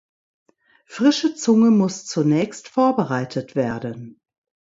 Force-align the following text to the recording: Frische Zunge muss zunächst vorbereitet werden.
Frische 0.87 1.35
Zunge 1.35 1.69
muss 1.69 2.07
zunächst 2.07 2.69
vorbereitet 2.69 3.55
werden. 3.55 4.19